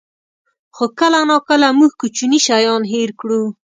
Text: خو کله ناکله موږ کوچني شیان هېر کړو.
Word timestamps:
خو 0.75 0.85
کله 0.99 1.19
ناکله 1.29 1.69
موږ 1.79 1.91
کوچني 2.01 2.39
شیان 2.45 2.83
هېر 2.93 3.09
کړو. 3.19 3.41